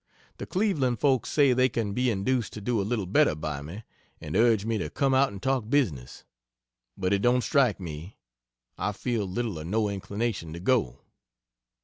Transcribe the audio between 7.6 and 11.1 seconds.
me I feel little or no inclination to go.